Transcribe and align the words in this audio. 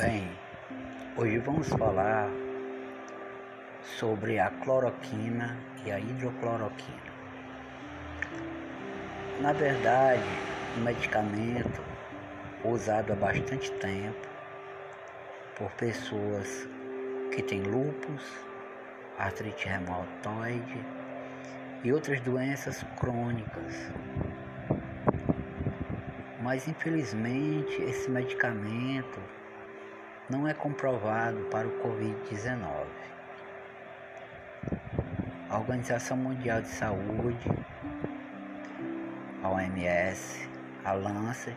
Bem, 0.00 0.30
hoje 1.16 1.38
vamos 1.38 1.68
falar 1.70 2.30
sobre 3.82 4.38
a 4.38 4.48
cloroquina 4.48 5.58
e 5.84 5.90
a 5.90 5.98
hidrocloroquina. 5.98 7.12
Na 9.40 9.52
verdade, 9.52 10.22
um 10.76 10.82
medicamento 10.84 11.82
usado 12.64 13.12
há 13.12 13.16
bastante 13.16 13.72
tempo 13.72 14.28
por 15.56 15.68
pessoas 15.72 16.68
que 17.34 17.42
têm 17.42 17.62
lúpus, 17.62 18.22
artrite 19.18 19.66
reumatoide 19.66 20.80
e 21.82 21.92
outras 21.92 22.20
doenças 22.20 22.84
crônicas. 23.00 23.90
Mas 26.40 26.68
infelizmente 26.68 27.82
esse 27.82 28.08
medicamento 28.08 29.20
não 30.28 30.46
é 30.46 30.52
comprovado 30.52 31.38
para 31.50 31.66
o 31.66 31.70
Covid-19. 31.82 32.86
A 35.48 35.58
Organização 35.58 36.18
Mundial 36.18 36.60
de 36.60 36.68
Saúde, 36.68 37.50
a 39.42 39.48
OMS, 39.48 40.46
a 40.84 40.92
Lancet, 40.92 41.56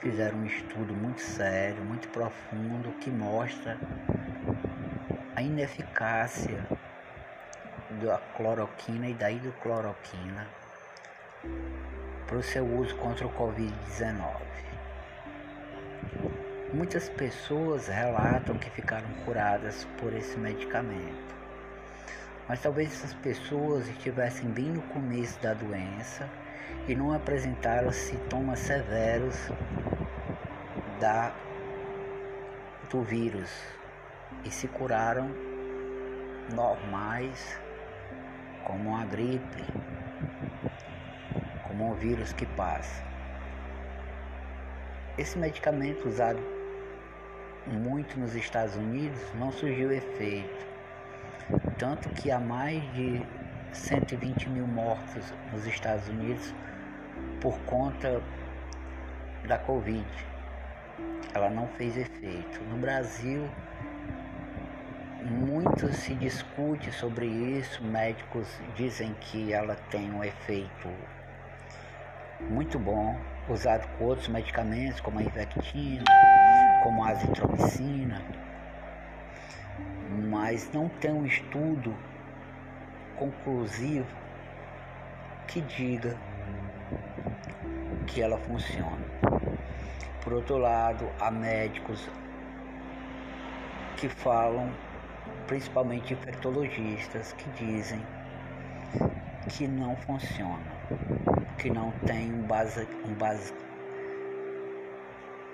fizeram 0.00 0.38
um 0.38 0.46
estudo 0.46 0.92
muito 0.92 1.20
sério, 1.20 1.84
muito 1.84 2.08
profundo, 2.08 2.90
que 2.98 3.10
mostra 3.10 3.78
a 5.36 5.42
ineficácia 5.42 6.66
da 8.02 8.18
cloroquina 8.36 9.08
e 9.08 9.14
da 9.14 9.30
hidrocloroquina 9.30 10.48
para 12.26 12.36
o 12.36 12.42
seu 12.42 12.64
uso 12.64 12.96
contra 12.96 13.26
o 13.26 13.32
Covid-19. 13.32 14.50
Muitas 16.72 17.08
pessoas 17.08 17.88
relatam 17.88 18.56
que 18.56 18.70
ficaram 18.70 19.08
curadas 19.24 19.88
por 19.98 20.14
esse 20.14 20.38
medicamento. 20.38 21.34
Mas 22.48 22.62
talvez 22.62 22.92
essas 22.92 23.12
pessoas 23.12 23.88
estivessem 23.88 24.48
bem 24.50 24.66
no 24.66 24.80
começo 24.82 25.36
da 25.40 25.52
doença 25.52 26.30
e 26.86 26.94
não 26.94 27.12
apresentaram 27.12 27.90
sintomas 27.90 28.60
severos 28.60 29.34
da, 31.00 31.34
do 32.88 33.02
vírus 33.02 33.50
e 34.44 34.50
se 34.52 34.68
curaram 34.68 35.28
normais 36.54 37.58
como 38.62 38.96
a 38.96 39.04
gripe, 39.06 39.64
como 41.66 41.90
um 41.90 41.94
vírus 41.94 42.32
que 42.32 42.46
passa. 42.46 43.02
Esse 45.18 45.36
medicamento 45.36 46.08
usado 46.08 46.59
muito 47.70 48.18
nos 48.18 48.34
Estados 48.34 48.74
Unidos, 48.76 49.20
não 49.34 49.52
surgiu 49.52 49.92
efeito. 49.92 50.66
Tanto 51.78 52.08
que 52.10 52.30
há 52.30 52.38
mais 52.38 52.82
de 52.94 53.22
120 53.72 54.48
mil 54.48 54.66
mortos 54.66 55.32
nos 55.52 55.66
Estados 55.66 56.08
Unidos 56.08 56.54
por 57.40 57.58
conta 57.60 58.22
da 59.46 59.58
Covid. 59.58 60.06
Ela 61.32 61.48
não 61.48 61.66
fez 61.68 61.96
efeito. 61.96 62.60
No 62.68 62.76
Brasil, 62.76 63.48
muito 65.22 65.92
se 65.92 66.14
discute 66.14 66.90
sobre 66.92 67.26
isso. 67.26 67.82
Médicos 67.84 68.48
dizem 68.74 69.14
que 69.20 69.52
ela 69.52 69.76
tem 69.90 70.10
um 70.12 70.24
efeito 70.24 70.88
muito 72.48 72.78
bom, 72.78 73.16
usado 73.48 73.86
com 73.96 74.04
outros 74.04 74.28
medicamentos, 74.28 75.00
como 75.00 75.18
a 75.18 75.22
Ivectina 75.22 76.04
como 76.82 77.04
a 77.04 77.10
azitromicina, 77.10 78.22
mas 80.28 80.70
não 80.72 80.88
tem 80.88 81.12
um 81.12 81.24
estudo 81.24 81.94
conclusivo 83.16 84.06
que 85.46 85.60
diga 85.60 86.16
que 88.06 88.22
ela 88.22 88.38
funciona. 88.38 89.04
Por 90.22 90.32
outro 90.32 90.58
lado, 90.58 91.08
há 91.20 91.30
médicos 91.30 92.08
que 93.96 94.08
falam, 94.08 94.72
principalmente 95.46 96.14
infectologistas, 96.14 97.32
que 97.32 97.48
dizem 97.50 98.00
que 99.48 99.66
não 99.66 99.96
funciona, 99.96 100.58
que 101.58 101.70
não 101.70 101.90
tem 102.06 102.32
um 102.32 102.42
base, 102.42 102.86
um 103.04 103.14
base 103.14 103.52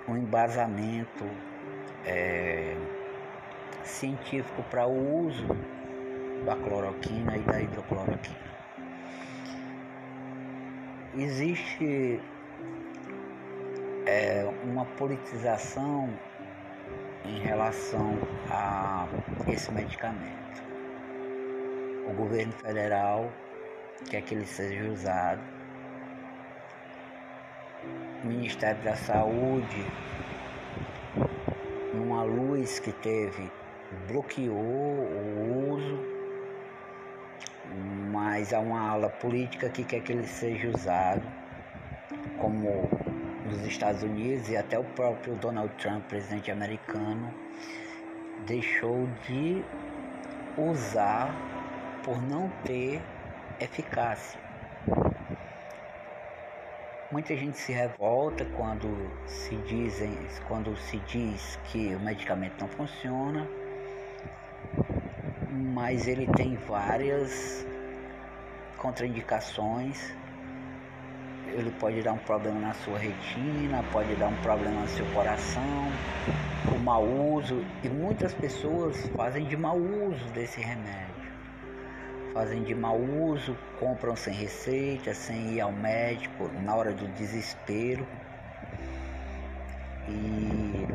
um 0.07 0.17
embasamento 0.17 1.25
é, 2.05 2.75
científico 3.83 4.63
para 4.69 4.87
o 4.87 5.27
uso 5.27 5.47
da 6.45 6.55
cloroquina 6.55 7.37
e 7.37 7.41
da 7.41 7.61
hidrocloroquina. 7.61 8.47
Existe 11.15 12.21
é, 14.05 14.45
uma 14.63 14.85
politização 14.85 16.09
em 17.25 17.39
relação 17.39 18.13
a 18.49 19.07
esse 19.47 19.71
medicamento. 19.71 20.63
O 22.09 22.13
governo 22.13 22.53
federal 22.53 23.31
quer 24.09 24.21
que 24.21 24.35
ele 24.35 24.45
seja 24.45 24.89
usado 24.89 25.56
Ministério 28.23 28.81
da 28.83 28.95
Saúde, 28.95 29.85
numa 31.93 32.23
luz 32.23 32.79
que 32.79 32.91
teve, 32.91 33.51
bloqueou 34.07 34.55
o 34.55 35.73
uso, 35.73 35.99
mas 38.11 38.53
há 38.53 38.59
uma 38.59 38.89
ala 38.89 39.09
política 39.09 39.69
que 39.69 39.83
quer 39.83 40.01
que 40.01 40.13
ele 40.13 40.25
seja 40.25 40.67
usado, 40.69 41.21
como 42.39 42.89
nos 43.45 43.61
Estados 43.67 44.01
Unidos 44.01 44.49
e 44.49 44.57
até 44.57 44.79
o 44.79 44.83
próprio 44.83 45.35
Donald 45.35 45.73
Trump, 45.75 46.03
presidente 46.05 46.49
americano, 46.49 47.31
deixou 48.47 49.07
de 49.27 49.63
usar 50.57 51.33
por 52.03 52.19
não 52.21 52.49
ter 52.65 52.99
eficácia. 53.59 54.46
Muita 57.09 57.37
gente 57.37 57.57
se 57.57 57.71
revolta 57.71 58.43
quando 58.57 58.89
se 59.25 59.55
dizem, 59.65 60.13
quando 60.45 60.75
se 60.75 60.97
diz 61.07 61.57
que 61.71 61.95
o 61.95 61.99
medicamento 62.01 62.59
não 62.59 62.67
funciona, 62.67 63.47
mas 65.73 66.05
ele 66.05 66.27
tem 66.35 66.57
várias 66.57 67.65
contraindicações. 68.75 70.13
Ele 71.47 71.71
pode 71.79 72.01
dar 72.01 72.11
um 72.11 72.17
problema 72.17 72.59
na 72.59 72.73
sua 72.73 72.99
retina, 72.99 73.81
pode 73.93 74.13
dar 74.15 74.27
um 74.27 74.41
problema 74.41 74.81
no 74.81 74.87
seu 74.89 75.05
coração, 75.13 75.89
o 76.75 76.79
mau 76.79 77.05
uso, 77.05 77.63
e 77.85 77.87
muitas 77.87 78.33
pessoas 78.33 79.07
fazem 79.15 79.45
de 79.45 79.55
mau 79.55 79.77
uso 79.77 80.25
desse 80.33 80.59
remédio 80.59 81.16
fazem 82.33 82.63
de 82.63 82.75
mau 82.75 82.99
uso, 82.99 83.57
compram 83.79 84.15
sem 84.15 84.33
receita, 84.33 85.13
sem 85.13 85.53
ir 85.53 85.61
ao 85.61 85.71
médico, 85.71 86.49
na 86.63 86.75
hora 86.75 86.93
do 86.93 87.07
desespero. 87.09 88.05
E 90.07 90.87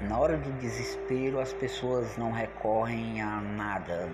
na 0.00 0.18
hora 0.18 0.36
do 0.36 0.50
desespero 0.58 1.40
as 1.40 1.52
pessoas 1.52 2.16
não 2.16 2.32
recorrem 2.32 3.20
a 3.20 3.40
nada. 3.40 4.08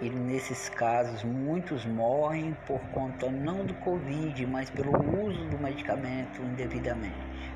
E 0.00 0.08
nesses 0.08 0.68
casos 0.68 1.24
muitos 1.24 1.84
morrem 1.84 2.56
por 2.66 2.80
conta 2.92 3.28
não 3.30 3.64
do 3.64 3.74
Covid, 3.74 4.46
mas 4.46 4.70
pelo 4.70 4.92
uso 5.26 5.44
do 5.46 5.58
medicamento 5.58 6.40
indevidamente. 6.42 7.52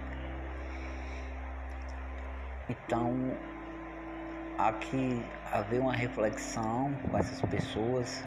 Então 2.69 3.37
há 4.59 4.73
que 4.73 5.25
haver 5.51 5.81
uma 5.81 5.95
reflexão 5.95 6.93
com 7.11 7.19
essas 7.19 7.41
pessoas 7.43 8.25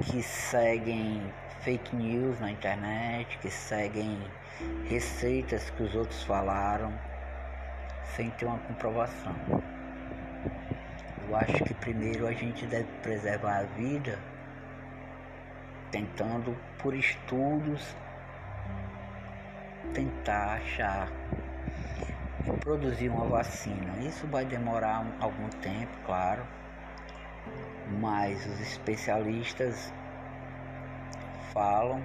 que 0.00 0.22
seguem 0.22 1.22
fake 1.60 1.94
news 1.94 2.40
na 2.40 2.50
internet, 2.50 3.38
que 3.38 3.50
seguem 3.50 4.18
receitas 4.88 5.70
que 5.70 5.82
os 5.82 5.94
outros 5.94 6.22
falaram 6.24 6.92
sem 8.16 8.30
ter 8.30 8.46
uma 8.46 8.58
comprovação. 8.58 9.34
Eu 11.28 11.36
acho 11.36 11.64
que 11.64 11.74
primeiro 11.74 12.26
a 12.26 12.32
gente 12.32 12.66
deve 12.66 12.88
preservar 13.02 13.60
a 13.60 13.62
vida 13.62 14.18
tentando 15.90 16.56
por 16.78 16.94
estudos 16.94 17.94
tentar 19.94 20.54
achar 20.54 21.08
produzir 22.50 23.08
uma 23.08 23.26
vacina. 23.26 23.98
Isso 24.00 24.26
vai 24.26 24.44
demorar 24.44 25.06
algum 25.20 25.48
tempo, 25.60 25.92
claro, 26.04 26.42
mas 28.00 28.44
os 28.46 28.60
especialistas 28.60 29.92
falam 31.52 32.02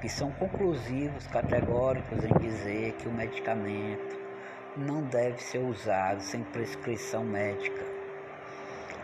que 0.00 0.08
são 0.08 0.32
conclusivos, 0.32 1.26
categóricos 1.28 2.24
em 2.24 2.32
dizer 2.40 2.92
que 2.94 3.06
o 3.06 3.12
medicamento 3.12 4.18
não 4.76 5.02
deve 5.02 5.40
ser 5.40 5.58
usado 5.58 6.20
sem 6.20 6.42
prescrição 6.42 7.22
médica. 7.22 7.84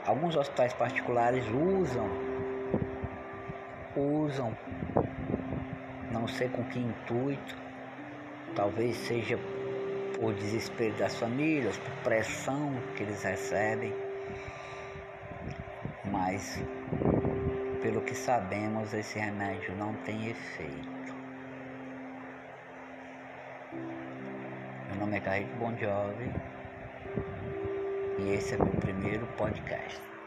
Alguns 0.07 0.35
hospitais 0.35 0.73
particulares 0.73 1.45
usam, 1.49 2.09
usam, 3.95 4.57
não 6.11 6.27
sei 6.27 6.49
com 6.49 6.65
que 6.65 6.79
intuito, 6.79 7.57
talvez 8.57 8.97
seja 8.97 9.39
por 10.21 10.35
desespero 10.35 10.97
das 10.97 11.17
famílias, 11.17 11.77
por 11.79 11.93
pressão 12.03 12.73
que 12.97 13.05
eles 13.05 13.23
recebem, 13.23 13.95
mas 16.11 16.61
pelo 17.83 18.01
que 18.01 18.15
sabemos, 18.15 18.93
esse 18.93 19.19
remédio 19.19 19.75
não 19.77 19.95
tem 20.05 20.31
efeito. 20.31 21.15
Meu 24.89 24.97
nome 24.99 25.17
é 25.17 25.21
Carrito 25.21 25.57
Bon 25.57 25.77
Jovi 25.77 26.33
e 28.19 28.33
esse 28.33 28.55
é 28.55 28.57
meu 28.59 28.67
primeiro 28.67 29.27
podcast. 29.37 30.18